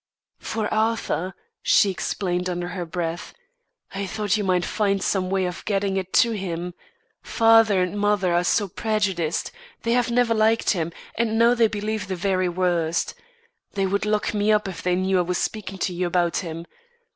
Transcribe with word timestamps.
"For 0.39 0.67
Arthur," 0.73 1.35
she 1.61 1.91
explained 1.91 2.49
under 2.49 2.69
her 2.69 2.87
breath. 2.87 3.35
"I 3.93 4.07
thought 4.07 4.35
you 4.35 4.43
might 4.43 4.65
find 4.65 4.99
some 5.03 5.29
way 5.29 5.45
of 5.45 5.63
getting 5.65 5.95
it 5.95 6.11
to 6.25 6.31
him. 6.31 6.73
Father 7.21 7.83
and 7.83 7.99
mother 7.99 8.33
are 8.33 8.43
so 8.43 8.67
prejudiced. 8.67 9.51
They 9.83 9.91
have 9.91 10.09
never 10.09 10.33
liked 10.33 10.71
him, 10.71 10.91
and 11.13 11.37
now 11.37 11.53
they 11.53 11.67
believe 11.67 12.07
the 12.07 12.15
very 12.15 12.49
worst. 12.49 13.13
They 13.73 13.85
would 13.85 14.07
lock 14.07 14.33
me 14.33 14.51
up 14.51 14.67
if 14.67 14.81
they 14.81 14.95
knew 14.95 15.19
I 15.19 15.21
was 15.21 15.37
speaking 15.37 15.77
to 15.77 15.93
you 15.93 16.07
about 16.07 16.37
him. 16.37 16.65